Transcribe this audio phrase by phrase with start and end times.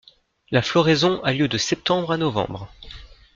[0.49, 2.71] La floraison a lieu de septembre à novembre.